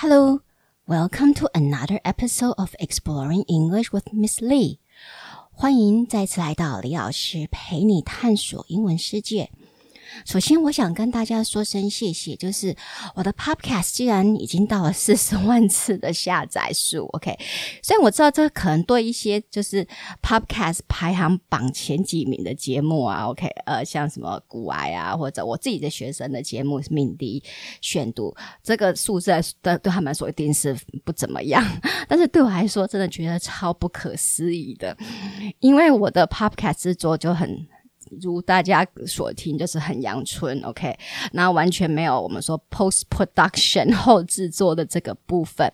[0.00, 0.42] Hello,
[0.86, 4.78] welcome to another episode of Exploring English with Miss Lee.
[5.52, 9.50] 欢迎再次来到李老师陪你探索英文世界。
[10.24, 12.74] 首先，我想跟大家说声谢谢，就是
[13.14, 17.06] 我的 Podcast 既然已经到了四十万次的下载数。
[17.12, 17.36] OK，
[17.82, 19.86] 虽然我知道这可能对一些就是
[20.22, 27.42] Podcast 排行榜前几名的节目啊，OK，呃，像什么古癌啊，或者我自己的学生的节目是敏迪
[27.80, 29.30] 选读，这个数字
[29.60, 31.62] 对对他们来说一定是不怎么样，
[32.08, 34.96] 但是对我来说，真的觉得超不可思议的，
[35.60, 37.66] 因为我的 Podcast 制作就很。
[38.20, 40.96] 如大家所听，就是很阳春，OK，
[41.32, 45.70] 那完全没有我们说 post production 后制作的这个部分，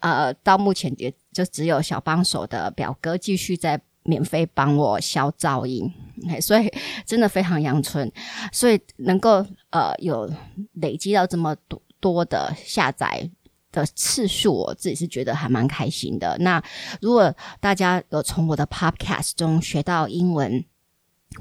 [0.00, 5.92] 呃，到目前也就只有小帮手的表哥继续在免费帮我消噪音
[6.24, 6.72] ，OK，所以
[7.04, 8.10] 真的非常阳春，
[8.52, 10.30] 所以能够呃有
[10.74, 13.28] 累积到这么多多的下载
[13.72, 16.36] 的次数，我自己是觉得还蛮开心的。
[16.38, 16.62] 那
[17.00, 20.64] 如果大家有从我的 podcast 中学到英文，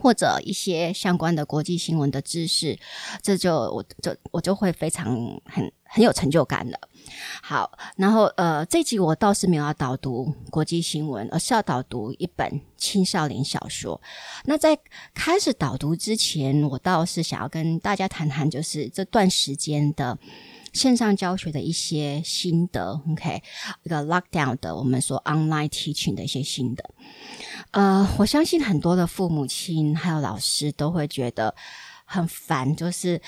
[0.01, 2.77] 或者一些相关的国际新闻的知识，
[3.21, 6.77] 这就我就我就会非常很很有成就感了。
[7.41, 14.01] 好，然后呃，这集我倒是没有要导读国际新闻，而是要导读一本青少年小说。
[14.43, 14.77] 那在
[15.13, 20.17] 开始导读之前，我倒是想要跟大家谈谈，就是这段时间的
[20.75, 23.01] 线上教学的一些心得。
[23.09, 23.41] OK，
[23.83, 26.83] 一个 lockdown 的，我们说 online teaching 的一些心得。
[27.71, 31.55] 呃，我相信很多的父母亲还有老师都会觉得
[32.05, 33.19] 很烦，就是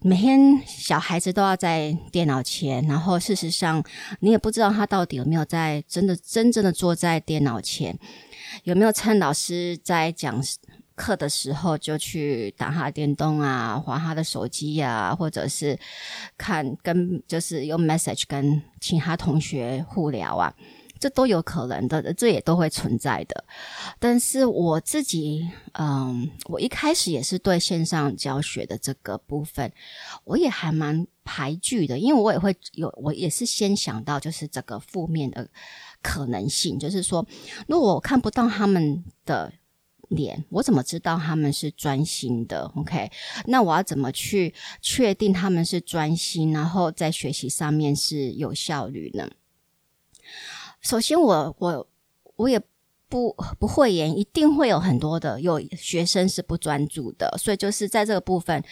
[0.00, 3.82] 每天小孩子都要在电脑前，然后事实上
[4.20, 7.98] 你也不知道他到底有没有在真的真正的坐在电脑前，
[8.64, 10.42] 有没有趁老师在讲
[10.94, 15.78] 课的时候就去打他电动啊，滑他的手机啊，或者是
[16.38, 20.54] 看跟就是用 message 跟其他同学互聊啊。
[21.00, 23.44] 这都有可能的，这也都会存在的。
[23.98, 29.70] 但是我自己，嗯，我一开始也是对线上教学的这个部分，
[30.22, 35.46] 我也还蛮排拒的，因为我也会有，我也是先想到就是这个负面的
[36.00, 37.26] 可能性，就是说，
[37.68, 39.52] 如果我看不到他们的
[40.14, 43.10] 脸，我怎么知道他们是专心的？OK，
[43.46, 49.30] 那我要怎么去确定他们是专心，然后在学习上面是有效率呢？
[50.80, 51.88] 首先，我我
[52.36, 52.60] 我也
[53.08, 58.62] 不不会言，一定会有很多的有学生是不专注的，所以就是在这个部分，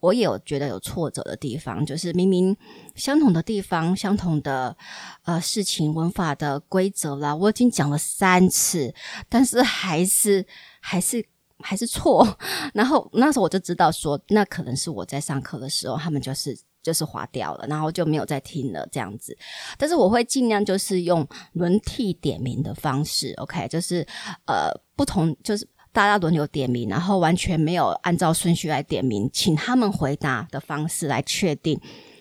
[0.00, 2.56] 我也有觉得有挫折的地方，就是明明
[2.94, 4.76] 相同的地方、相同的
[5.24, 8.92] 呃事情、文法的规则啦，我已经讲了三次，
[9.28, 10.44] 但是还是
[10.80, 11.24] 还是
[11.58, 12.36] 还是错。
[12.74, 16.58] 然后那时候我就知道说，那可能是我在上课的时候，他们就是。
[16.84, 19.36] 就是划掉了，然后就没有再听了这样子。
[19.78, 24.06] 但是我会尽量就是用轮替点名的方式，OK，就是
[24.46, 31.80] 呃不同，就是大家轮流点名，然后完全没有按照顺序来点名，请他们回答的方式来确定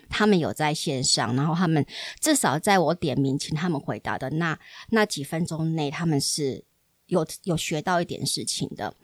[0.10, 1.86] 他们有在线上，然后他们
[2.22, 4.58] 至少在我点名请他们回答的那
[4.90, 6.64] 那几分钟内，他们是
[7.08, 8.96] 有有学到一点事情的。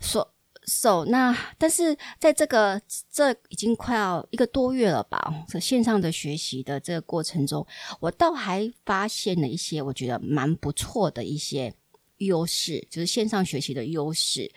[0.00, 0.32] 说。
[0.68, 2.80] 手那但是在这个
[3.10, 7.66] 这已经快要一个多月了吧，这线上的学习的这个过程中，
[7.98, 11.72] 我倒还发现了一些我觉得蛮不错的一些
[12.18, 14.52] 优势，就是线上学习的优势，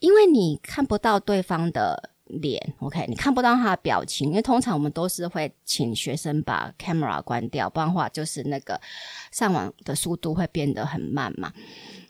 [0.00, 8.80] 因为你看不到对方的脸，OK，你看不到他的表情，因为通常我们都是会请学生把 camera 关掉，不然的话就是那个
[9.30, 11.52] 上网的速度会变得很慢嘛。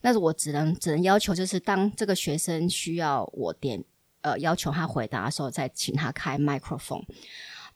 [0.00, 3.82] 但是我只能只能要求，就是当这个学生需要我点
[4.20, 7.04] 呃要求他回答的时候，再请他开麦克风。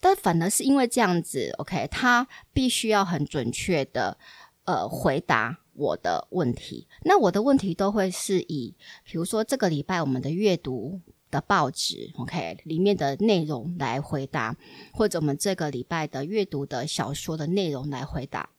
[0.01, 4.17] 但反而是因为这样子，OK，他必须要很准确的
[4.65, 6.87] 呃回答我的问题。
[7.03, 11.01] 那我的问题都会是以，比如说这个礼拜我们的阅读
[11.31, 14.57] 的报纸，OK，里面的内容来回答，
[14.93, 18.51] 或者我们这个礼拜的阅读的小说的内容来回答。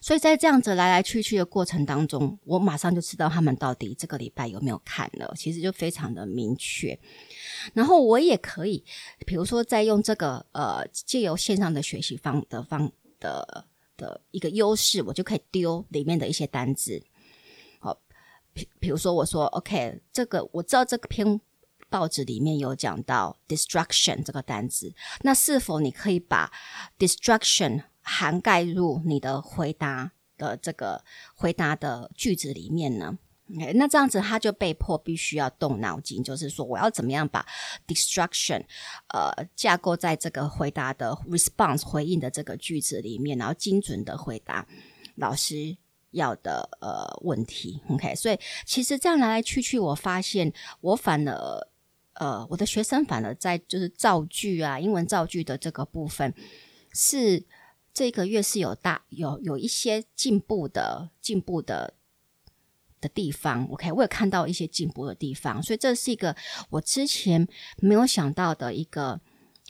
[0.00, 6.98] 所以在这样子来来去去的过程当中，我马上就知道他们到底这个礼拜有没有看了，其实就非常的明确。
[7.72, 8.84] 然后我也可以，
[9.26, 13.64] 比如说在用这个呃借由线上的学习方的方的
[13.96, 17.02] 的一个优势，我就可以丢里面的一些单字。
[17.78, 17.98] 好，
[18.52, 21.40] 比比如说我说 OK，这个我知道这篇
[21.90, 26.50] 报纸里面有讲到 “destruction” 这个单字，那是否你可以把
[26.98, 31.04] “destruction” 涵盖入你的回答的这个
[31.34, 33.18] 回答的句子里面呢
[33.54, 37.44] ？OK，那这样子他就被迫必须要动脑筋，就是说我要怎么样把
[37.86, 38.64] destruction
[39.12, 44.66] 呃架构在这个回答的 response 回应的这个句子里面，然后精准的回答
[45.16, 45.76] 老师
[46.12, 47.82] 要的呃问题。
[47.90, 51.68] OK，所以其实这样来来去去，我发现我反而
[52.20, 56.32] 呃我的学生反而在就是造句啊英文造句的这个部分
[56.92, 57.44] 是
[57.92, 61.94] 这个月是有大有有一些进步的进步的。
[63.02, 66.36] 的地方，OK，我有看到一些进步的地方，所以这是一个
[66.68, 69.18] 我之前没有想到的一个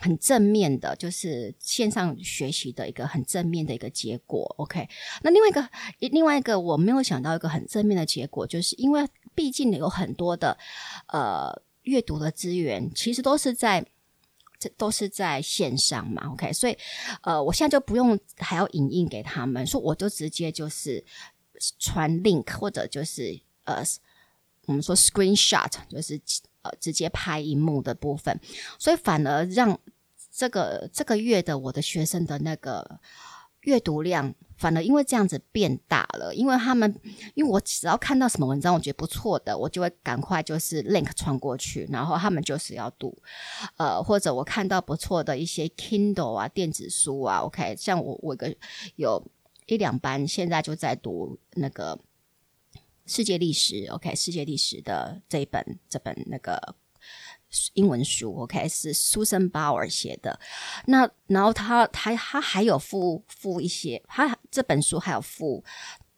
[0.01, 4.89] 很正面的，就是线上学习的一个很正面的一个结果，OK。
[5.23, 5.71] 那另外一个，
[6.11, 9.07] 另外一个我没有想到一个很正面的结果，就是因为
[9.37, 10.59] 毕竟有很多的
[11.07, 13.85] 呃阅读的资源，其实都是在
[14.59, 16.53] 这都是在线上嘛，OK。
[16.53, 16.79] 所以
[17.23, 21.05] 呃，我现在就不用还要影印给他们，说我就直接就是。
[21.79, 23.85] 传 link 或者就是呃，
[24.65, 26.19] 我们说 screenshot 就是
[26.63, 28.41] 呃直接拍荧幕的部分，
[28.79, 29.79] 所以反而让
[30.33, 32.99] 这个这个月的我的学生的那个
[33.61, 36.95] 阅读量，反而因为这样子变大了，因为他们
[37.35, 43.17] 因为我只要看到什么文章我觉得不错的，我就会赶快就是 link 穿过去，然后他们就是要读，
[43.77, 48.55] 呃，或者我看到不错的一些 Kindle 啊电子书啊，OK，像我我个
[48.95, 49.27] 有。
[49.67, 51.97] 一两班现在就在读那个
[53.07, 56.75] 世界历史，OK，世界历史的这一本这本那个
[57.75, 60.39] 英文书，OK，是 Susan Bauer 写的。
[60.87, 65.65] 那然后他他他还有附附一些，他这本书还有附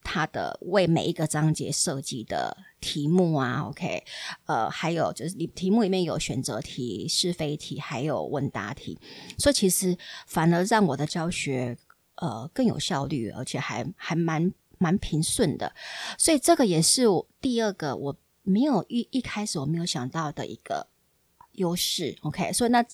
[0.03, 4.05] 他的为每一个章节设计的题目啊，OK，
[4.47, 8.99] 呃，还有就是你题目里面有选择题、是非题，还有问答题，
[9.39, 9.97] 所以其实
[10.27, 11.77] 反而让我的教学。
[12.17, 15.75] 呃，更有效率，而且还还蛮蛮平顺的，
[16.19, 20.87] 所以这个也是我第二个我没有一一开始我没有想到的一个
[21.53, 22.17] 优势。
[22.23, 22.85] OK，所以那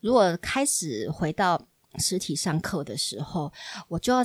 [0.00, 1.66] 如果开始回到
[1.98, 3.52] 实体上课的时候，
[3.88, 4.24] 我就要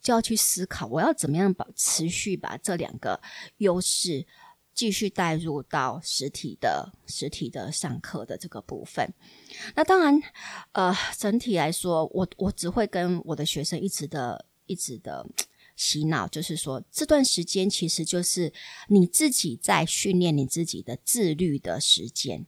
[0.00, 3.20] 就要去思考，我要怎么样把持续把这两个
[3.58, 4.26] 优势。
[4.72, 9.12] 继续带入到实体的实体的上课的这个部分。
[9.74, 10.22] 那当然，
[10.72, 15.26] 呃，整体来说，我我只会跟我的学生一直的、一直的
[15.76, 18.50] 洗脑，就是说，这段时间其实就是
[18.88, 22.46] 你自己在训练你自己的自律的时间。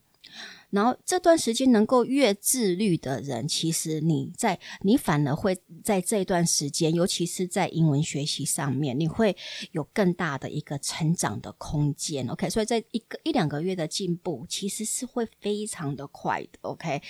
[0.72, 9.36] 然后这段时间能够越自律的人，其实你在你反而会在这段时间，尤其是在英文学习上面，你会
[9.72, 12.26] 有更大的一个成长的空间。
[12.26, 16.58] OK，所以在一个一两个月的进步，其实是会非常的快的。
[16.62, 17.00] OK，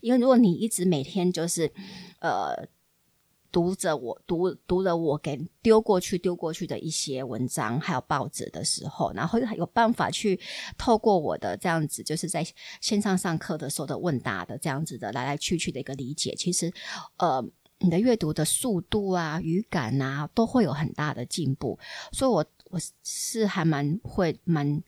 [0.00, 1.72] 因为如果你一直每天就是
[2.18, 2.68] 呃。
[3.52, 10.40] 读着我读读了我给丢过去丢过去的一些文章，还有报纸的时候，然后有办法去
[10.78, 12.44] 透过我的这样子，就是在
[12.80, 16.72] 线上上课的时候的问答的这样子的来来去去的一个理解，其实
[17.18, 17.44] 呃，
[17.80, 21.78] 你的阅读的速度啊、语感啊，都会有很大的进步。
[22.10, 24.82] 所以我我是还蛮会蛮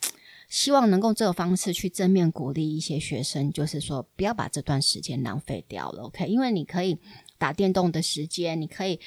[0.49, 6.26] 希望能够这个方式去正面鼓励一些学生，就是说不要把这段时间浪费掉了，OK？
[6.26, 6.99] 因为你可以。
[7.39, 8.99] 打电动的时间，你可以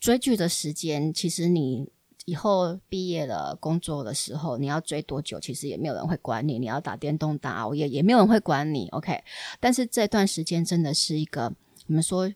[0.00, 1.88] 追剧的时间，其实你
[2.24, 6.58] 以后毕业了、工作的时候，你要追多久，其实也没有人会管你。
[6.58, 8.88] 你要打电动、打熬夜，也没有人会管你。
[8.88, 9.22] OK，
[9.60, 11.52] 但是这段时间真的是一个
[11.86, 12.30] 我们说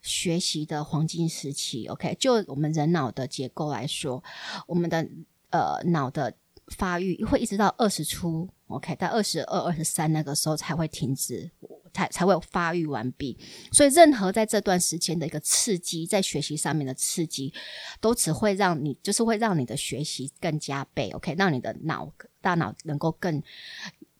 [0.00, 1.86] 学习的黄金时期。
[1.88, 4.22] OK，就我们人脑的结构来说，
[4.66, 5.06] 我们的
[5.50, 6.34] 呃脑的
[6.68, 11.50] 发育会一直到二十出，OK，到二十二、二十三那个时候才会停止。
[11.96, 13.38] 才才会发育完毕，
[13.70, 17.54] 所以任何在这段时间的一个刺激，在学习上面的刺激，
[18.00, 23.40] 都只会让你，就是会让你的学习更加倍，OK，让你的脑大脑能够更，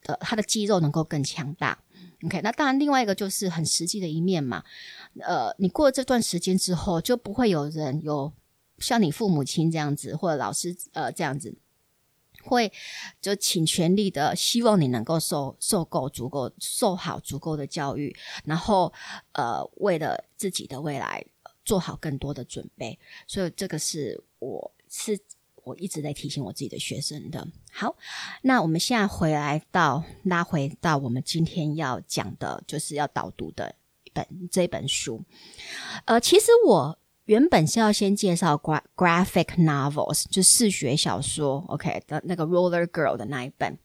[0.03, 1.77] 呃，它的肌肉能够更强大
[2.23, 2.39] ，OK。
[2.39, 4.63] 那当然，另外一个就是很实际的一面嘛，
[5.19, 8.31] 呃，你过了这段时间之后，就不会有人有
[8.79, 11.53] 像你父母亲这样子，或者老师呃这样子。
[12.45, 12.71] 会
[13.21, 18.93] 就尽全力的希望你能够受受够足够受好足够的教育，然后
[19.33, 21.25] 呃为了自己的未来
[21.63, 22.97] 做好更多的准备，
[23.27, 25.19] 所以这个是我是
[25.63, 27.47] 我一直在提醒我自己的学生的。
[27.71, 27.95] 好，
[28.43, 35.23] 那我们现在回来到拉回到我们今天要讲的，就是要导读的一本这本书。
[36.05, 36.97] 呃，其实我。
[37.25, 43.77] 原本是要先介绍 gra graphic novels，就视觉小说，OK 的那个 Roller Girl 的那一本，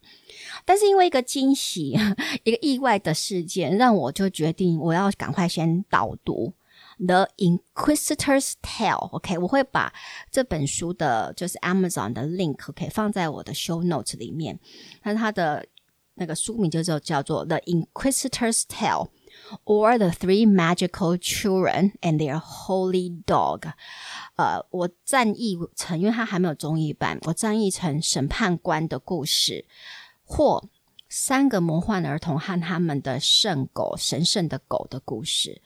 [0.65, 1.97] 但是因为一个惊喜，
[2.45, 6.53] 一个意外的事件，让我就决定我要赶快先导读
[6.99, 9.93] ，The Inquisitor's Tale，OK，我会把
[10.31, 14.61] 这本书的，就是 Amazon 的 link，OK，放在我的 show notes 里面。
[15.03, 15.65] 那它的
[16.17, 19.09] 那个书名就叫叫做 The Inquisitor's Tale
[19.65, 23.73] Or The Three Magical Children and Their Holy Dog。
[24.37, 29.67] 呃，我赞译成，因为它还没有中译版，我赞译成审判官的故事，
[30.25, 30.69] 或
[31.09, 35.61] 三个魔幻儿童和他们的圣狗，神圣的狗的故事。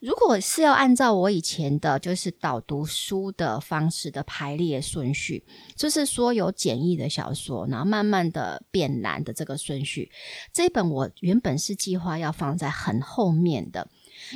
[0.00, 5.44] 如果是要按照我以前的就是导读书的方式的排列顺序，
[5.76, 10.10] 就是说有简易的小说，然后慢慢的变难的这个顺序，
[10.54, 13.86] 这一本我原本是计划要放在很后面的，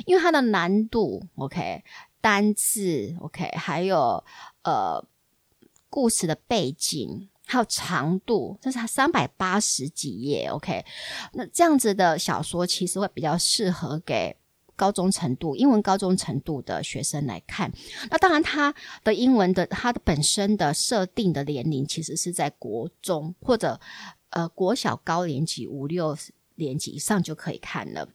[0.05, 1.83] 因为它的难度，OK，
[2.21, 4.23] 单字，OK，还有
[4.63, 5.03] 呃
[5.89, 10.85] 故事的背景，还有长度，这是它三百八十几页，OK，
[11.33, 14.37] 那这样子的小说其实会比较适合给。
[14.75, 17.71] 高中程度，英文高中程度的学生来看，
[18.09, 23.79] 那当然，他的英文的他的本身的设定的年龄其实是在国中或者
[24.31, 26.17] 呃国小高年级五六
[26.55, 28.09] 年级以上就可以看了。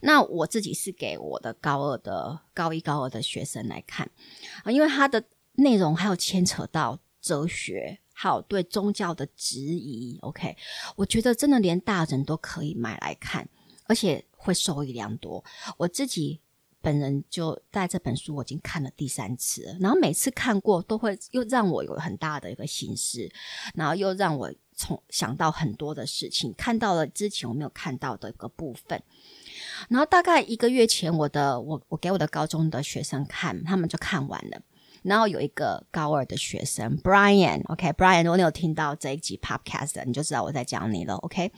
[0.00, 4.10] 那我自己是给我的高二的高一高二的学生来看
[4.64, 5.24] 啊，因为它的
[5.54, 10.18] 内容还有牵扯到哲学，还有对宗教的质疑。
[10.22, 10.56] OK，
[10.96, 13.48] 我觉得真的连大人都可以买来看，
[13.84, 14.24] 而且。
[14.46, 15.44] 会受益良多。
[15.76, 16.40] 我自己
[16.80, 23.28] 本人就带这本书，我已经看了第三次了，然后每次看过都会又让我有很大的一个心事，
[23.74, 29.02] 然后又让我从想到很多的事情，看到了之前我没有看到的一个部分。
[29.88, 34.62] 然后大概一个月前，我的我我给我的高中的学生看，他们就看完了。
[35.06, 41.52] 然后有一个高二的学生，Brian，OK，Brian，如果你有听到这一集 Podcast，你就知道我在讲你了，OK。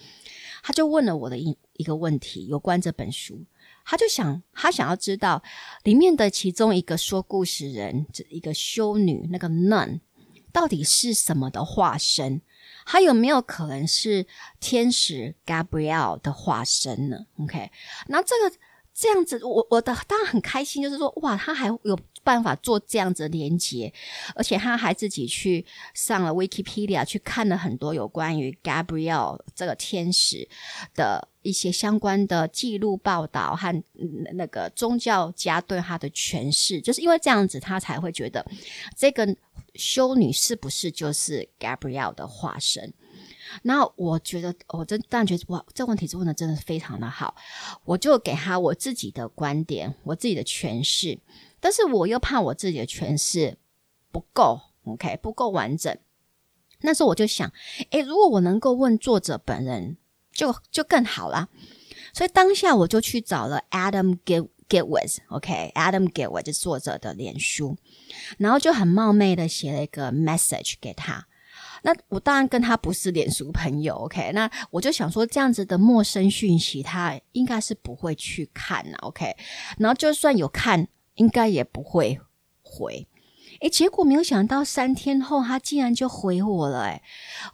[0.63, 3.45] 他就问了我的一一个问题，有关这本书，
[3.87, 5.43] 他就想，他想要知道
[5.85, 10.01] 里面的其中一个说故事人，这一个修女，那个 nun，
[10.53, 12.43] 到底是什么的化身？
[12.85, 14.27] 他有没有可能是
[14.61, 17.71] 天使 Gabriel 的化身呢？OK，
[18.09, 18.57] 那这个
[18.93, 21.81] 这样子，我我的当然很开心，就是说，哇，他还有。
[22.29, 23.91] 办法做这样子的连接，
[24.35, 30.47] 而且他还自己去上了 Wikipedia 去看了很多有关于 Gabriel 这个天使
[30.95, 33.83] 的一些相关的记录报道和
[34.35, 38.47] 那个宗教家对他的诠释，就是因为这样子，他才会觉得
[38.95, 39.35] 这个
[39.75, 42.93] 修女是不是就是 Gabriel 的化身？
[43.63, 47.35] 那我觉得，我真但觉得哇，这问题是问的真的非常的好，
[47.85, 51.19] 我就给他我自己的观点，我自己的诠释。
[51.61, 53.59] 但是我又怕我自己的诠释
[54.11, 55.97] 不够，OK，不够完整。
[56.81, 57.53] 那时候我就想，
[57.91, 59.97] 诶，如果我能够问作者本人，
[60.33, 61.49] 就就更好啦。
[62.13, 67.77] 所以当下我就去找了 Adam Gitwis，OK，Adam Gitwis 就是作者的脸书，
[68.39, 71.27] 然后就很冒昧的写了一个 message 给他。
[71.83, 79.37] 那我当然跟他不是脸书朋友，OK，那我就想说这样子的陌生讯息，他应该是不会去看的，OK。
[79.79, 80.89] 然后就算有看。
[81.19, 82.19] 应该也不会
[82.63, 83.07] 回，
[83.61, 87.03] 诶，结果没有想到三天后他竟然就回我了，诶，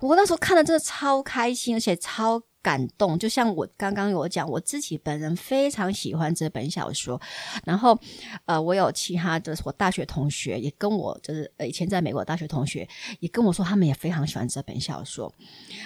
[0.01, 2.43] 我那时候看了真的超开心，而且超。
[2.65, 7.21] 感动，就像我刚刚有讲，我自己本人非常喜欢这本小说。
[7.67, 7.97] 然后，
[8.47, 12.89] 呃，我有其他的我大学同学也跟我，就是呃以前在美国大学同学
[13.21, 15.31] 也跟我说，他们也非常喜欢这本小说。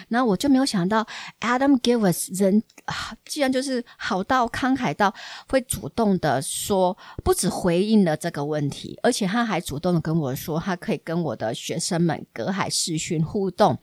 [0.07, 1.05] 那我就没有想到
[1.41, 2.95] ，Adam Gitwis 人啊，
[3.25, 5.13] 既然就是好到慷慨到
[5.49, 13.77] 会主动的说，不止回应了这个问题，而且他还主动的跟我说，他可以跟我的学生们隔海视讯互动，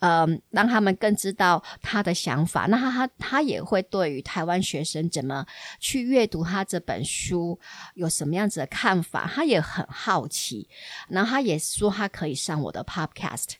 [0.00, 2.12] 嗯、让他们更知道他的。
[2.24, 5.44] 想法，那他他他也会对于台湾学生怎么
[5.78, 7.58] 去阅读他这本书
[7.94, 10.66] 有什么样子的看法，他也很好奇。
[11.08, 13.50] 然后他也说他可以上我的 podcast。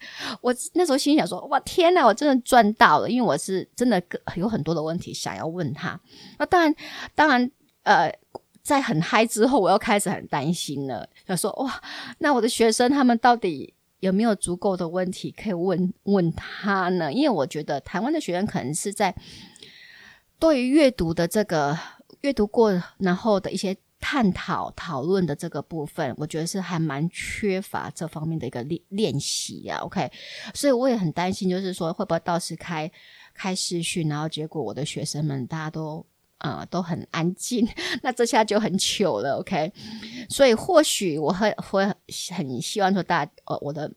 [0.41, 3.11] 我那时候心想说：哇，天哪，我真的赚到了！
[3.11, 4.03] 因为我是真的
[4.37, 6.01] 有很多的问题想要问他。
[6.39, 6.75] 那当然，
[7.15, 7.51] 当然，
[7.83, 8.11] 呃，
[8.63, 11.07] 在很嗨之后，我又开始很担心了。
[11.27, 11.83] 他说：哇，
[12.19, 13.75] 那我的学生他们到底？
[14.05, 17.11] 有没有足够的问题可以问问他呢？
[17.11, 19.15] 因为我觉得台湾的学生可能是在
[20.39, 21.79] 对于阅读的这个
[22.21, 29.79] 阅读过然后的一些探讨讨论的这个部分，我觉得是还蛮缺乏这方面的一个练练习啊。
[29.79, 30.13] OK，
[30.53, 32.91] 所以我也很担心，就是说会不会到时开
[33.33, 36.05] 开视讯，然后结果我的学生们大家都。
[36.45, 37.67] 呃，都很安静，
[38.03, 39.73] 那这下就很糗了，OK？
[40.29, 41.85] 所以或许我会会
[42.35, 43.91] 很希望说大家，呃，我的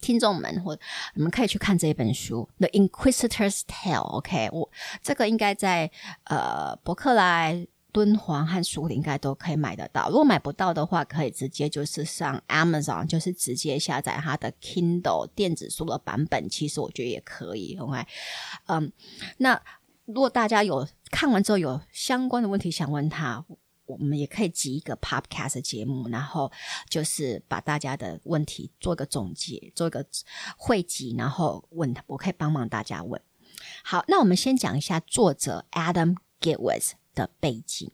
[0.00, 0.74] 听众们或
[1.14, 4.48] 你们可以去看这一本书《The Inquisitor's Tale》，OK？
[4.52, 4.70] 我
[5.02, 5.90] 这个应该在
[6.24, 7.66] 呃博客来。
[7.90, 10.10] 敦煌和苏林应该都可以买得到。
[10.10, 16.48] 如果买不到的话，可以直接就是上 Amazon，就是直接下载它的 Kindle 电子书的版本。
[16.50, 18.04] 其实我觉得也可以，OK，
[18.66, 18.92] 嗯，
[19.38, 19.60] 那
[20.08, 23.44] 如果大家有看完之后有相关的问题想问他，
[23.84, 26.50] 我们也可以集一个 Podcast 节目，然后
[26.88, 30.06] 就是把大家的问题做个总结，做一个
[30.56, 33.20] 汇集，然后问他，我可以帮忙大家问。
[33.84, 37.90] 好，那我们先讲一下作者 Adam Gitwas 的背景。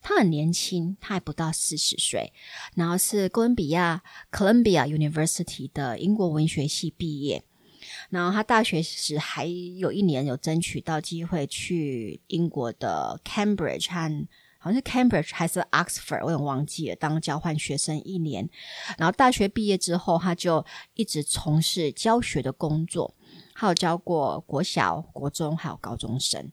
[0.00, 2.32] 他很年轻，他还不到四十岁，
[2.74, 4.02] 然后是哥伦比亚
[4.32, 7.44] Columbia University 的英国文学系毕业。
[8.12, 14.28] 然后他大学时还有一年有争取到机会去英国的 Cambridge 和
[14.58, 18.48] 好像是 Cambridge 还是 Oxford，我也忘记了，当交换学生一年。
[18.98, 20.64] 然后大学毕业之后，他就
[20.94, 23.12] 一直从事教学的工作。
[23.62, 26.50] 还有教过国小、国中，还有高中生。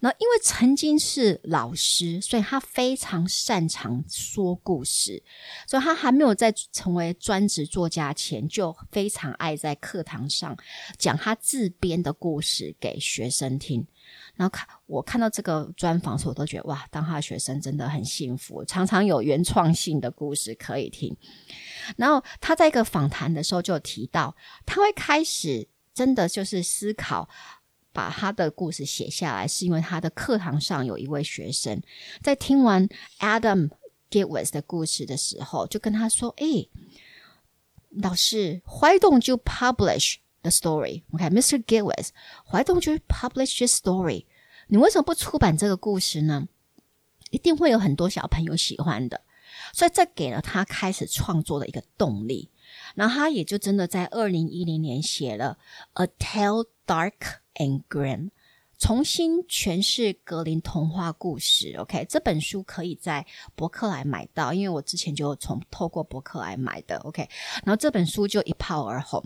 [0.00, 5.22] 那因为曾经是老师，所以他非常擅长说故事。
[5.66, 10.54] 所以他还没有在成为专职作家前，就非常爱在课堂上
[10.98, 13.86] 讲他自编的故事给学生听。
[14.34, 21.16] 然后看我看到这个专访时，我都觉得哇，当他的学生真的很幸福，常常有原创性的故事可以听。
[21.96, 24.36] 然后他在一个访谈的时候就提到，
[24.66, 25.69] 他会开始。
[25.92, 27.28] 真的就是思考，
[27.92, 31.82] 把他的故事写下来，是因为他的课堂上有一位学生
[32.22, 33.70] 在听完 Adam
[34.10, 36.68] Gitwas 的故事的时候，就跟他说：“诶，
[37.90, 41.02] 老师，Why don't you publish the story?
[41.12, 41.62] OK，Mr.
[41.64, 44.26] Gitwas，Why don't you publish this story？
[44.68, 46.46] 你为什么不出版这个故事呢？
[47.30, 49.22] 一定会有很多小朋友喜欢的，
[49.72, 52.50] 所以这给了他开始创作的一个动力。”
[52.94, 55.58] 然后他也就真的在二零一零年写了
[56.04, 58.18] 《A Tale Dark and Grim》，
[58.78, 61.74] 重新诠释格林童话故事。
[61.78, 66.96] OK，这本书可以在博客来买到，因为我之前就从透过博客来买的。
[67.00, 67.28] OK，
[67.64, 69.22] 然后这本书就一炮而红，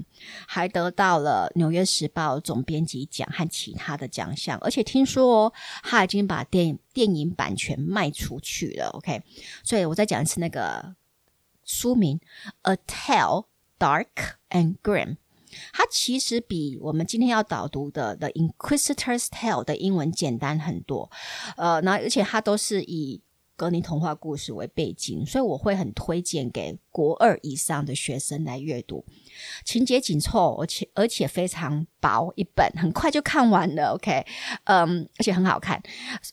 [0.48, 4.58] 还得到了《纽约时报》总编辑奖和其他的奖项。
[4.58, 5.52] 而且听说，
[5.84, 8.90] 他已经把电电影版权卖出去了。
[8.94, 9.22] OK，
[9.62, 10.96] 所以我再讲一次那个
[11.64, 12.18] 书名
[12.62, 13.42] 《A Tale》。
[13.84, 15.18] Dark and Grim，
[15.74, 21.10] 它其实比我们今天要导读的《The Inquisitor's Tale》的英文简单很多。
[21.58, 23.20] 呃，那而且它都是以
[23.56, 29.04] 格林童话故事为背景，所以我会很推荐给国二以上的学生来阅读。
[29.66, 33.92] 情节紧凑，而且而且非常薄一本，很快就看完了。
[33.96, 34.24] OK，
[34.64, 35.82] 嗯，而且很好看。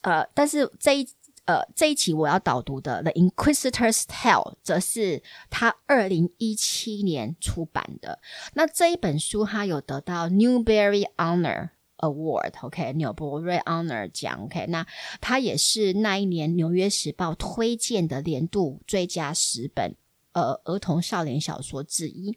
[0.00, 1.06] 呃，但是这一。
[1.44, 8.20] 呃，这一期我要导读的《The Inquisitor's Tale》则是他二零一七年出版的。
[8.54, 14.86] 那这一本书，他有得到 Newbery Honor Award，OK，纽伯瑞 Honor 奖，OK，那
[15.20, 19.96] 他也是那一年《纽约时报》推荐的年度最佳十本
[20.32, 22.36] 呃儿童少年小说之一。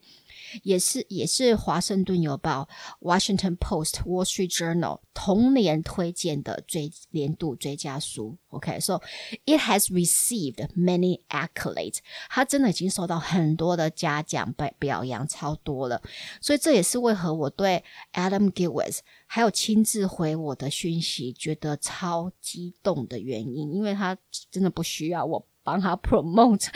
[0.64, 2.68] 也是也是华盛顿邮报
[3.02, 8.38] Washington Post Wall Street Journal 同年推荐的最年度最佳书。
[8.50, 9.02] OK，so
[9.46, 11.98] it has received many accolades。
[12.30, 16.02] 它真的已经受到很多的嘉奖被表扬，超多了。
[16.42, 24.16] 所以这也是为何我对 Adam Gitwas 还有亲自回我的讯息觉得超激动的原因，因为他
[24.52, 26.68] 真的不需要我帮他 promote。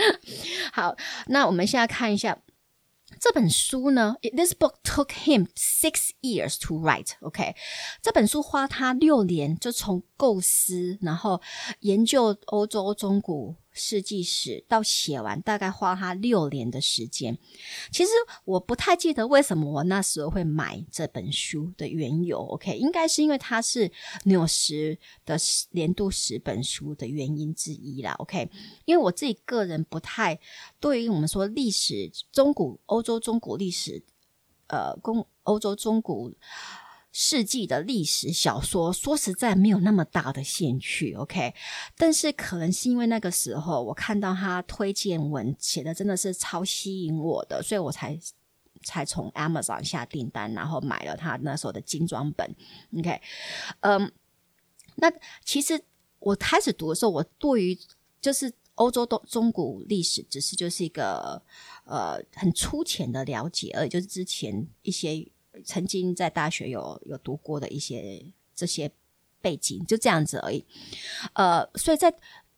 [0.73, 0.97] 好，
[1.27, 2.37] 那我们现在看一下。
[3.19, 7.13] 这本书呢，This book took him six years to write.
[7.21, 7.55] OK，
[8.01, 11.41] 这本书花他六年，就从构思，然后
[11.79, 17.37] 研究欧洲中古世纪史到写完，大概花他六年的时间。
[17.91, 18.11] 其实
[18.43, 22.39] 我不太记得为什么我那时候会买这本书的缘由。
[22.39, 23.89] OK，应该是因为它是
[24.25, 25.37] 纽时的
[25.71, 28.11] 年度十本书的原因之一啦。
[28.19, 28.49] OK，
[28.83, 30.39] 因为我自己个人不太
[30.79, 34.03] 对于我们说历史中古欧洲中古历史，
[34.67, 36.35] 呃，公欧洲中古。
[37.11, 41.55] 世纪的历史小说，说实在没有那么大的兴趣，OK。
[41.97, 48.17] 但是可能是因为那个时候我看到他推荐文写的真的是超吸引我的，所以我才
[48.83, 52.55] 才从 Amazon 下订单，然后买了他那时候的精装本
[52.95, 53.19] ，OK。
[53.79, 54.11] 嗯，
[54.97, 55.11] 那
[55.43, 55.81] 其实
[56.19, 57.79] 我开始读的时候，我对于
[58.21, 61.41] 就是欧洲东中古历史，只是就是一个
[61.85, 65.27] 呃很粗浅的了解而已，就是之前一些。
[65.65, 68.91] 曾经在大学有有读过的一些这些
[69.41, 70.65] 背景，就这样子而已。
[71.33, 72.13] 呃，所以在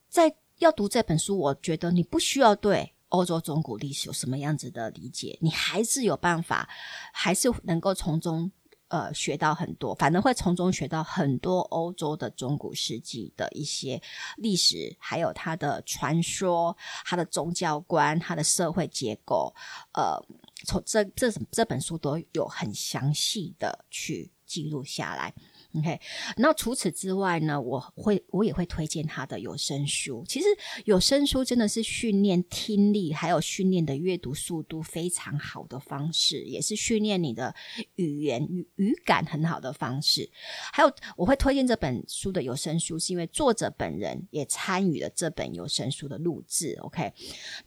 [0.10, 6.70] 在要读这本书，我觉得你不需要对欧洲中古历史有什么样子的理解，你还是有办法，
[7.12, 8.52] 还是能够从中
[8.88, 14.02] 呃学到很多，反正会从中学到很多欧洲的中古世纪的一些
[14.38, 19.54] 历史，还有它的传说、它的宗教观、它的社会结构，
[19.94, 20.22] 呃，
[20.66, 25.34] 从这这这本书都有很详细的去记录下来。
[25.74, 26.02] OK，
[26.36, 30.22] 那除此之外呢，我会我也会推荐他的有声书。
[30.28, 30.48] 其实
[30.84, 37.56] 有声书真的是训练听力，还有训练的阅读速度非常好的方式，也是训练你的
[37.96, 40.30] 语言语语感很好的方式。
[40.74, 46.78] 还有，我会推荐这本书的有声书，是因为作者本人也参与了这本有声书的录制。
[46.82, 47.14] OK，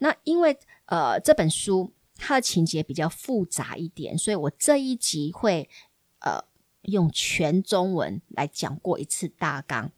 [0.00, 0.54] 那因为
[0.85, 5.68] 呃这本书它的情节比较复杂一点，所以我这一集会
[6.20, 6.44] 呃。
[6.88, 9.90] 用全中文来讲过一次大纲，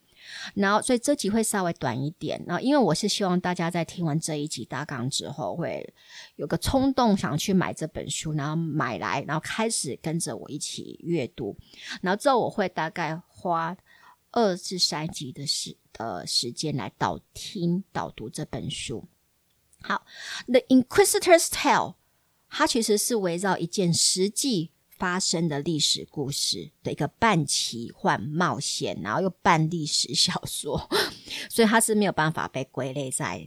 [0.54, 2.40] 然后所以这集会稍微短一点。
[2.46, 5.92] 然后因为我是希望大家在听完这一集大纲之后，会
[6.36, 11.56] 有个冲动想去买这本书，然后买来，然后开始跟着我一起阅读。
[12.02, 13.76] 然后之后我会大概花
[14.30, 19.08] 二至三集的时呃时间来导听导读这本书。
[19.82, 20.06] 好，
[20.52, 21.94] 《The Inquisitor's Tale》
[22.48, 24.70] 它其实是围绕一件实际。
[24.98, 30.88] 发生的历史故事的一个半奇幻冒险，然后又半历史小说，
[31.52, 33.46] 所以它是没有办法被归类在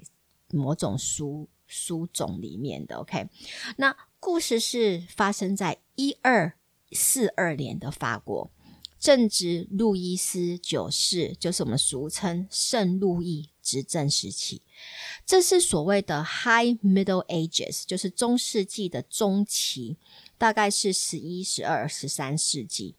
[0.51, 2.97] 某种书书种里面的。
[2.97, 3.27] OK，
[3.77, 6.53] 那故事是发生在一二
[6.91, 8.51] 四二年的法国，
[8.99, 14.61] 正值路易斯九世，就是我们俗称圣路易执政时期。
[15.25, 19.97] 这是所谓的 High Middle Ages，就是中世纪的中期。
[20.37, 22.95] 大概是十一、十二、十三世纪。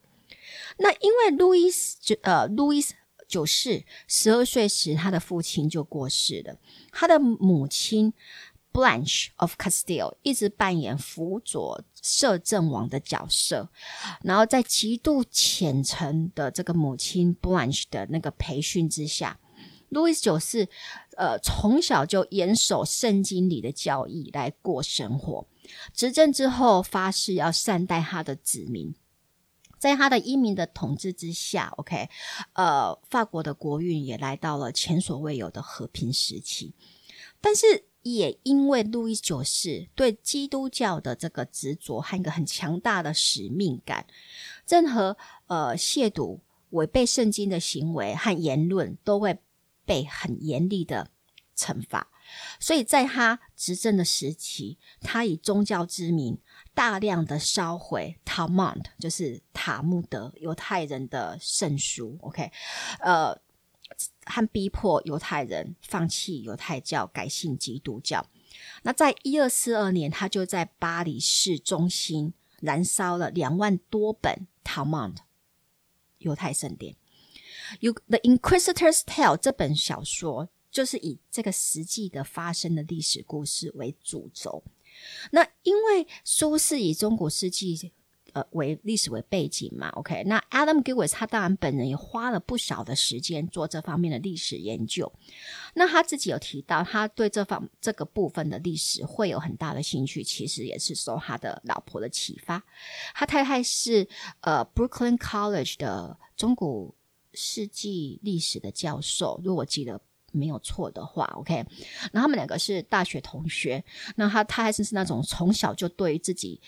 [0.77, 2.93] 那因为路易斯九呃，路易斯
[3.27, 6.59] 九世十二岁时，他的父亲就过世了。
[6.93, 8.13] 他的母亲
[8.73, 13.69] Blanche of Castile 一直扮演辅佐摄政王的角色。
[14.23, 19.39] 然后在极度虔诚的这个母亲 Blanche 的那个培训之下，
[19.89, 20.69] 路易斯九世
[21.17, 25.47] 呃从小就严守圣经里的教义来过生活。
[25.93, 28.95] 执政之后，发誓要善待他的子民，
[29.79, 32.09] 在他的英明的统治之下，OK，
[32.55, 36.75] 呃，法国的国运也来到了前所未有的和平时期。
[37.41, 44.07] 但是，也因为路易九世对基督教的这个执着和一个很强大的使命感，
[44.67, 49.39] 任何呃亵渎、违背圣经的行为和言论，都会
[49.85, 51.11] 被很严厉的
[51.57, 52.09] 惩罚。
[52.61, 56.39] 所以在他执政的时期，他以宗教之名，
[56.73, 62.17] 大量的烧毁 Talmud，就是塔木德犹太人的圣书。
[62.21, 62.53] OK，
[63.01, 63.37] 呃，
[64.25, 68.27] 和逼迫犹太人放弃犹太教，改信基督教。
[68.83, 75.17] 那在一二四二年，他就在巴黎市中心燃烧了两万多本 Talmud
[76.19, 76.97] 犹太圣典。
[77.81, 80.49] 有《The Inquisitor's Tale》这本小说。
[80.73, 84.63] 就是以这个实际的发生的历史故事为主轴。
[85.33, 87.93] 那因为书是以中古世纪
[88.33, 90.23] 呃为历史为背景嘛，OK？
[90.25, 95.13] 那 Adam Gillis 他当然本人也花了不少的时间做这方面的历史研究。
[95.75, 102.63] 那他自己有提到，他对这方这个部分的历史会有很大的兴趣，其实也是受他的老婆的启发。
[103.15, 104.09] 他太太是
[104.41, 106.95] 呃 Brooklyn College 的中古
[107.35, 110.01] 世纪历史的教授，如果我记得。
[110.33, 111.57] 没有错的话，OK。
[112.13, 113.85] 然后他们两个是大学同学。
[114.15, 116.61] 那他他还是是那种从小就对于自己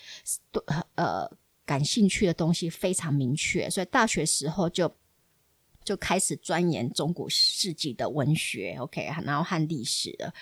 [0.51, 0.61] 对
[0.95, 1.25] 呃
[1.65, 4.93] 感兴趣的东西非常明确，所以大学时候就
[5.83, 9.09] 就开始钻研中古世纪的文学，OK。
[9.23, 10.33] 然后和历史的，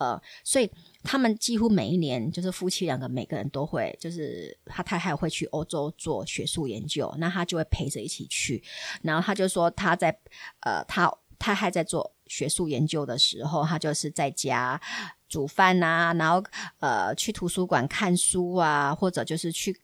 [0.00, 0.70] 呃，所以
[1.02, 8.62] 他们几乎每一年就是夫妻两个每个人都会，就是他太太会去欧洲做学术研究，那他就会陪着一起去。
[9.02, 10.16] 然后他就说他在
[10.60, 12.14] 呃他他还在做。
[12.30, 14.80] 学术研究的时候，他就是在家
[15.28, 16.40] 煮饭啊，然后
[16.78, 19.76] 呃去图书馆看书啊，或者就是去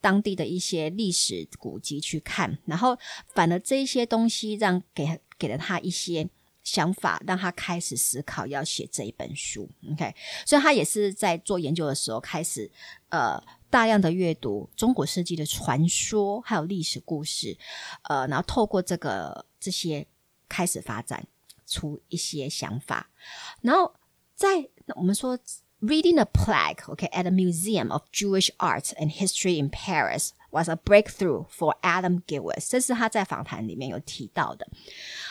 [0.00, 2.58] 当地的一些历史古迹去看。
[2.64, 2.98] 然后，
[3.34, 6.28] 反而这一些东西让给给了他一些
[6.62, 9.68] 想法，让他开始思考要写这一本书。
[9.92, 10.14] OK，
[10.46, 12.70] 所以他也是在做研究的时候开始
[13.08, 17.56] 呃大量的阅读中国世纪的传说还有历史故事，
[18.02, 20.06] 呃，然后透过这个这些
[20.48, 21.26] 开始发展。
[21.72, 23.08] 出一些想法，
[23.62, 23.94] 然后
[24.34, 25.38] 在我们说
[25.80, 30.68] reading a plaque, okay, at a museum of Jewish art and history in Paris was
[30.68, 32.68] a breakthrough for Adam Gillis。
[32.68, 34.66] 这是他在访谈里面有提到的。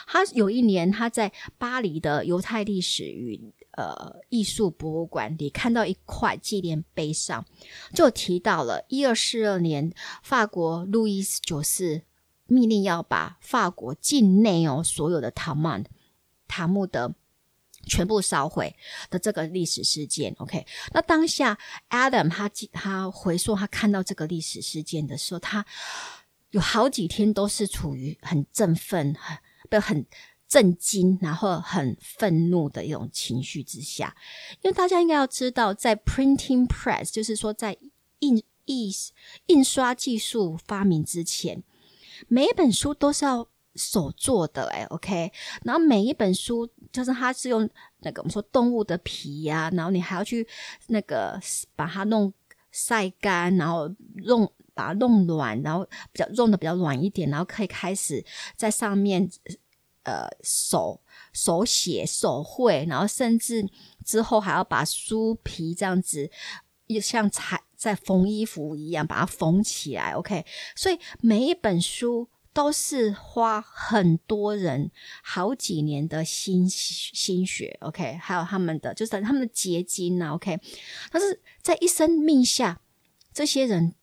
[0.08, 7.46] 他有一年他在巴黎的犹太历史与呃艺术博物馆里看到一块纪念碑上，
[7.94, 9.92] 就提到了一二四二年
[10.24, 12.04] 法国路易十九世
[12.48, 15.84] 命令要把法国境内哦所有的塔曼
[16.48, 17.14] 塔木德
[17.86, 18.76] 全部烧毁
[19.10, 20.34] 的这个历史事件。
[20.40, 21.58] OK，那当下
[21.90, 25.66] Adam 他他回溯他看到这个历史事件的时候，他
[26.52, 29.38] 有好几天都是处于很振奋、很
[29.70, 30.06] 不很
[30.48, 34.16] 震惊，然后很愤怒的一种情绪之下。
[34.62, 37.78] 因为大家应该要知道，在 printing press，就是说在
[38.20, 38.92] 印印
[39.46, 41.64] 印刷技术发明之前，
[42.28, 43.48] 每一本书都是要
[43.80, 45.32] 手做的，哎，OK。
[45.64, 47.68] 然后每一本书就是它是用
[48.02, 50.48] 那个我们说动物的皮呀、啊，然后你还要去
[50.88, 51.40] 那个
[51.76, 52.32] 把它弄
[52.72, 53.90] 晒干，然后
[54.24, 54.52] 用。
[54.76, 58.24] 把它弄软，然后比较弄的比较软一点，然后可以开始
[58.56, 59.30] 在上面
[60.04, 61.02] 呃手
[61.34, 63.70] 手写手绘，然后甚至
[64.06, 66.32] 之后还要把书皮这样子
[66.88, 70.14] 又，像裁在缝衣服一样把它缝起来。
[70.14, 70.46] OK，
[70.78, 74.92] 所以每一本书都是花很多人
[75.24, 77.78] 好几年的心心血。
[77.82, 80.34] OK，还有他们的就是他们的结晶啊。
[80.34, 80.60] OK，
[81.12, 82.82] 但是在一生命下，
[83.34, 83.96] 这些人。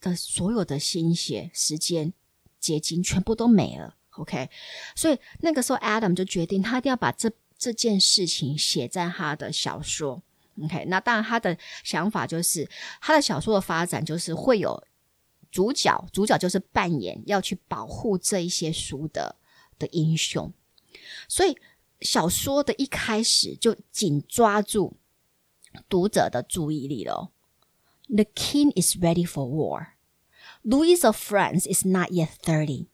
[0.00, 2.12] 的所有的心血、时间、
[2.60, 4.48] 结晶全部都没了，OK？
[4.94, 10.22] 所以那个时候，Adam 就决定他一定要把这这件事情写在他的小说
[10.62, 10.84] ，OK？
[10.84, 14.80] 那当然，他的想法就是他的小说的发展就是会有
[15.51, 19.35] 主角，主角就是扮演要去保护这一些书的
[19.77, 20.51] 的英雄，
[21.27, 21.55] 所以
[22.01, 24.97] 小说的一开始就紧抓住
[25.87, 27.31] 读者的注意力了。
[28.07, 29.93] The king is ready for war.
[30.63, 32.87] Louis of France is not yet thirty,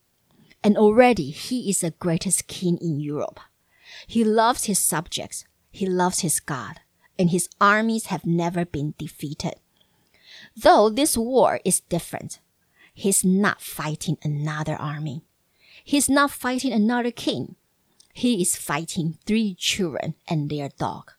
[0.62, 3.40] and already he is the greatest king in Europe.
[4.06, 6.76] He loves his subjects, he loves his God,
[7.16, 9.54] and his armies have never been defeated.
[10.56, 12.38] Though this war is different,
[12.95, 15.21] he's not fighting another army.
[15.85, 17.55] He's not fighting another king.
[18.13, 21.09] He is fighting three children and their dog.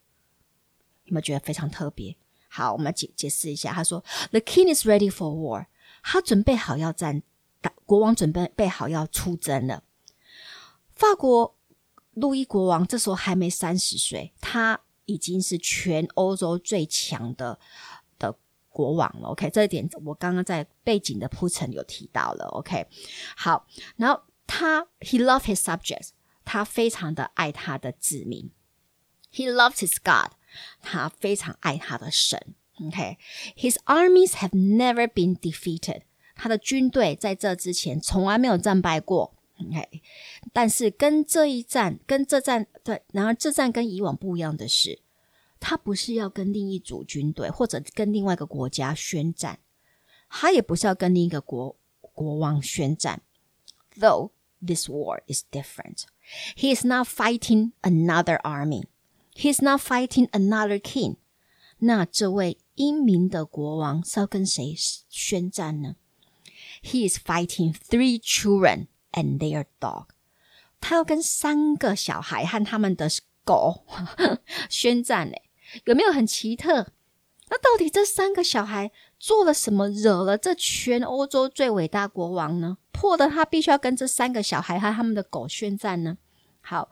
[1.04, 2.16] 有没有觉得非常特别？
[2.48, 3.72] 好，我们解解释一下。
[3.72, 5.66] 他说：“The king is ready for war。”
[6.02, 7.22] 他准备好要战，
[7.84, 9.84] 国王准备备好要出征了。
[10.90, 11.54] 法国
[12.14, 17.58] 路易国王这时候还没三十岁，他已经是全欧洲最强的
[18.76, 19.28] 国王了。
[19.28, 22.44] OK，这一点我刚刚在背景的铺陈有提到了。
[22.48, 22.86] OK，
[23.34, 26.10] 好，然后他 He loved his subjects，
[26.44, 28.50] 他非常的爱他的子民。
[29.32, 30.32] He loved his God。
[30.80, 32.54] 他非常爱他的神
[32.86, 36.02] ，OK，His armies have never been defeated。
[36.34, 40.02] 他的军队在这之前从来没有战败过，OK。
[40.54, 45.00] 但是跟这一战，跟这战，对，然而这战跟以往不一样的是，
[45.59, 49.59] 他不是要跟另一组军队或者跟另外一个国家宣战，
[50.29, 53.21] 他也不是要跟另一个国国王宣战。
[53.99, 54.31] Though
[54.65, 56.05] this war is different,
[56.55, 58.85] he is not fighting another army.
[59.33, 61.17] He's not fighting another king。
[61.79, 64.75] 那这位英明的国王是要跟谁
[65.09, 65.95] 宣战呢？
[66.83, 70.07] He is fighting three children and their dog。
[70.79, 73.07] 他要跟三个小孩和他们的
[73.43, 73.83] 狗
[74.69, 75.35] 宣战呢？
[75.84, 76.88] 有没有很奇特？
[77.48, 82.78] 那到底这三个小孩做了什么，惹了这全欧洲最伟大国王呢？
[82.90, 86.18] 迫得他必须要跟这三个小孩和他们的狗宣战呢？
[86.60, 86.90] 好。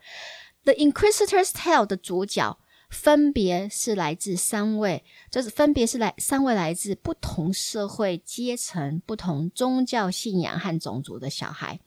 [0.65, 11.81] The Inquisitor's Tale 的主角分别是来自三位，就是分别是来三位来自不同社会阶层、不同宗教信仰和种族的小孩。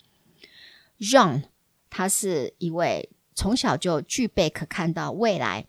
[1.00, 1.46] Jean，
[1.90, 5.66] 他是一位从小就具备可看到未来，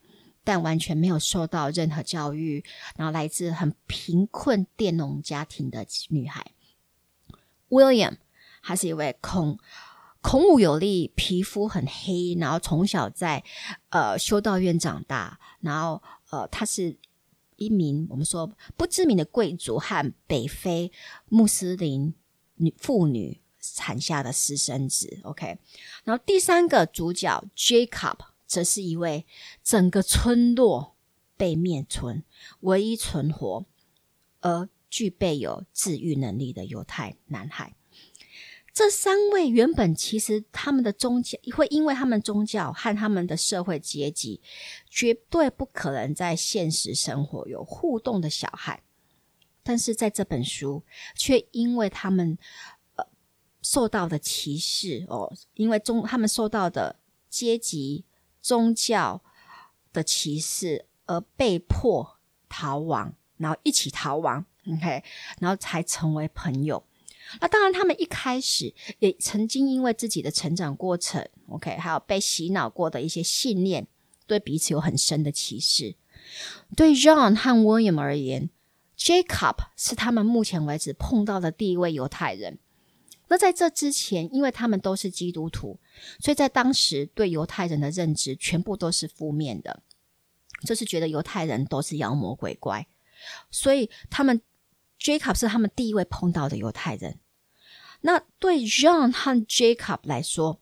[0.48, 2.64] 但完全没有受到任何教育，
[2.96, 6.52] 然后来自很贫困佃农家庭的女孩。
[7.68, 8.16] William，
[8.62, 9.58] 她是一位空。
[10.22, 13.44] 孔武有力，皮肤很黑，然后从小在
[13.90, 16.96] 呃修道院长大，然后呃她是
[17.56, 20.90] 一名我们说不知名的贵族和北非
[21.26, 22.14] 穆斯林
[22.54, 25.20] 女妇女产下的私生子。
[25.24, 25.58] OK，
[26.04, 28.16] 然后第三个主角 Jacob
[28.48, 29.24] 则是一位
[29.62, 30.96] 整个村落
[31.36, 32.24] 被灭村，
[32.62, 33.64] 唯一存活
[34.40, 37.76] 而具备有治愈能力的犹太男孩。
[38.72, 44.40] 这三位原本其实他们的宗教会因为他们宗教和他们的社会阶级，
[44.88, 48.84] 绝对不可能在现实生活有互动的小孩，
[49.64, 50.84] 但是在这本书
[51.16, 52.38] 却因为他们
[52.94, 53.04] 呃
[53.62, 58.04] 受到的歧视哦，因为中他们受到的阶级、
[58.48, 59.22] 宗教
[59.92, 62.16] 的歧视而被迫
[62.48, 65.04] 逃亡，然后一起逃亡，OK，
[65.38, 66.82] 然后才成为朋友。
[67.42, 73.86] 那当然，他们一开始也曾经因为自己的成长过程，OK，还有被洗脑过的一些信念，
[74.26, 75.94] 对彼此有很深的歧视。
[76.74, 78.48] 对 John 和 William 而言
[78.96, 82.58] ，Jacob 是他们目前为止碰到的第一位犹太人。
[83.28, 85.78] 那在这之前，因为他们都是基督徒，
[86.20, 89.82] 所以在当时对犹太人的认知全部都是负面的，
[90.66, 92.86] 就是觉得犹太人都是妖魔鬼怪，
[93.50, 94.40] 所以他们。
[95.00, 97.20] Jacob 是他们第一位碰到的犹太人。
[98.00, 100.60] 那对 John 和 Jacob 来说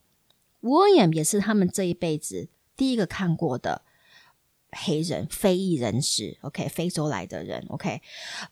[0.61, 3.81] ，William 也是他们这一辈子第一个看过的
[4.69, 6.37] 黑人、非裔人士。
[6.41, 7.65] OK，非洲来的人。
[7.69, 7.99] OK，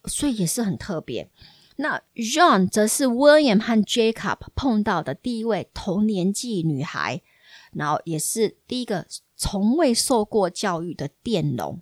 [0.06, 1.30] 所以也是很特别。
[1.78, 7.22] 那 John 则是 William 和 Jacob 碰到的第一位同年纪女孩，
[7.72, 11.82] 然后也是第一个从未受过教育的佃农。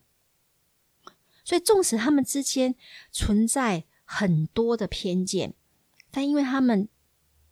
[1.43, 2.75] 所以，纵使他们之间
[3.12, 3.86] 存在。
[4.06, 5.56] 很多的偏见，
[6.12, 6.88] 但因为他们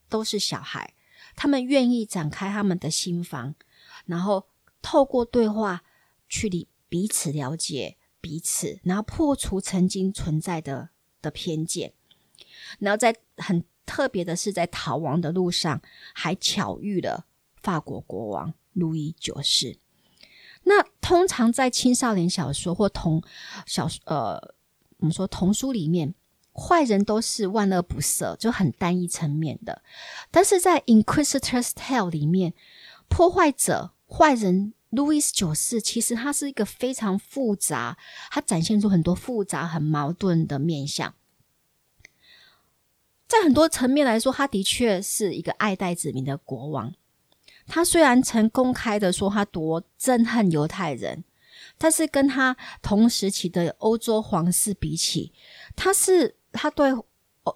[0.10, 0.94] 都是小孩，
[1.36, 3.56] 他们愿意展开他们的心房，
[4.06, 4.46] 然后
[4.82, 5.82] 透过对话
[6.30, 11.94] 去理彼此了解彼此，然后破除曾经存在的的偏见。
[12.80, 15.82] 然后在很特别的是，在逃亡的路上，
[16.14, 17.26] 还巧遇了
[17.62, 19.78] 法国国王路易九世。
[20.64, 23.22] 那通常在青少年小说或童
[23.66, 24.54] 小呃，
[24.98, 26.14] 我们说童书里面。
[26.54, 29.82] 坏人都是万恶不赦，就很单一层面的。
[30.30, 32.54] 但是在《Inquisitor's Tale》里面，
[33.08, 37.98] 破坏者、坏人路易九世，其实他是一个非常复杂，
[38.30, 41.14] 他展现出很多复杂、很矛盾的面相。
[43.32, 46.94] 在很多层面来说，他的确是一个爱戴子民的国王。
[47.66, 51.24] 他虽然曾公开的说他多憎恨犹太人，
[51.78, 55.32] 但是跟他同时期的欧洲皇室比起，
[55.76, 56.36] 他是。
[56.54, 56.92] 他对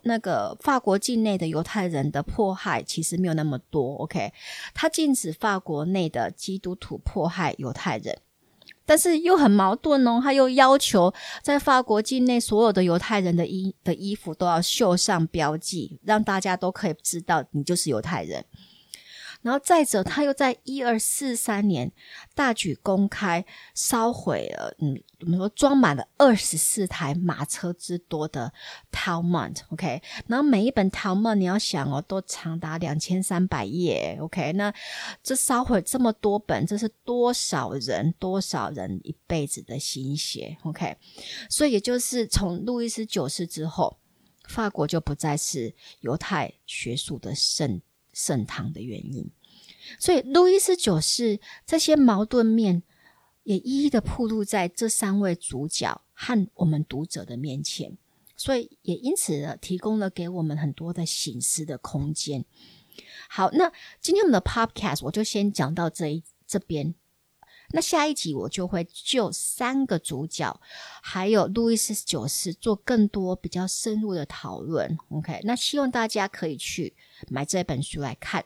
[0.03, 4.31] 那个法国境内的犹太人的迫害其实没有那么多，OK？
[4.73, 8.17] 他禁止法国内的基督徒迫害犹太人，
[8.85, 18.45] 但是又很矛盾哦，他又要求在法国境内所有的犹太人的衣的衣服都要绣上标记，让大家都可以知道你就是犹太人。
[19.45, 21.91] 然后再者，他又在一二四三年
[22.33, 28.51] 大举公开烧毁了，嗯，我们说装满了二十四台马车之多的
[28.91, 34.73] Talmud，OK，然后每一本 Talmud 你要想哦，都长达两千三百页，OK，那
[35.21, 40.97] 这烧毁这么多本，这是多少人多少人一辈子的心血，OK，
[41.51, 43.95] 所以也就是从路易斯九世之后，
[44.47, 47.79] 法国就不再是犹太学术的圣。
[48.17, 49.29] 盛唐的原因，
[49.99, 52.83] 所以路易斯九世这些矛盾面
[53.43, 57.97] 也一一的暴露在这三位主角和我们读者的面前，
[58.35, 62.45] 所以也因此提供了给我们很多的省思的空间。
[63.29, 63.71] 好，那
[64.01, 66.95] 今天我们的 Podcast 我就先讲到这一这边，
[67.71, 70.59] 那下一集我就会就三个主角
[71.01, 74.97] 还有路易斯九世做更多比较深入的讨论。
[75.09, 76.93] OK，那希望大家可以去。
[77.29, 78.43] 买这本书来看，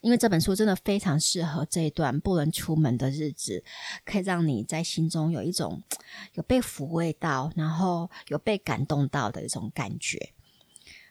[0.00, 3.62] 因为这本书真的非常适合这一段不能出门的日子，
[4.04, 5.82] 可以让你在心中有一种
[6.34, 10.32] 有被抚慰到，然后有被感动到的一种感觉。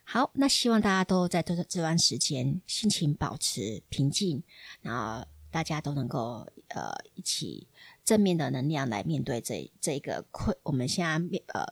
[0.04, 4.42] 好，那希望大家都在这这段时间心情保持平静，
[4.82, 7.68] 然后大家都能够呃一起
[8.06, 11.66] 正面的能量来面对这这个困，我们现在面呃。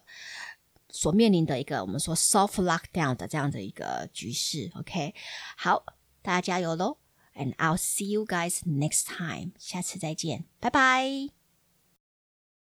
[0.92, 5.14] 所面临的一个我们说 soft lockdown 的这样的一个局势，OK，
[5.58, 5.84] 好，
[6.25, 6.99] 大家加油喽！
[7.35, 11.44] And I'll see you guys next time，下次再见，拜拜。